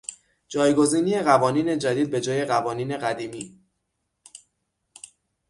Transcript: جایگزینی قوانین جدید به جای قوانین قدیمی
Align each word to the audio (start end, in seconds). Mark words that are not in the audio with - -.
جایگزینی 0.47 1.19
قوانین 1.21 1.79
جدید 1.79 2.09
به 2.11 2.21
جای 2.21 2.45
قوانین 2.45 2.97
قدیمی 2.97 3.61